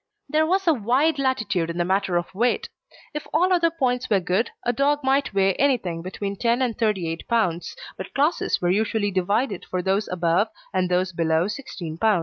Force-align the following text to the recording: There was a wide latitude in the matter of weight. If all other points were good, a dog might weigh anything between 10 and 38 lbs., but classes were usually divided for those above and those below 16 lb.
There 0.27 0.47
was 0.47 0.65
a 0.67 0.73
wide 0.73 1.19
latitude 1.19 1.69
in 1.69 1.77
the 1.77 1.85
matter 1.85 2.17
of 2.17 2.33
weight. 2.33 2.69
If 3.13 3.27
all 3.31 3.53
other 3.53 3.69
points 3.69 4.09
were 4.09 4.19
good, 4.19 4.49
a 4.63 4.73
dog 4.73 5.01
might 5.03 5.31
weigh 5.31 5.53
anything 5.57 6.01
between 6.01 6.37
10 6.37 6.59
and 6.59 6.75
38 6.75 7.25
lbs., 7.29 7.75
but 7.97 8.11
classes 8.15 8.59
were 8.59 8.71
usually 8.71 9.11
divided 9.11 9.63
for 9.63 9.83
those 9.83 10.07
above 10.07 10.47
and 10.73 10.89
those 10.89 11.13
below 11.13 11.47
16 11.47 11.99
lb. 11.99 12.19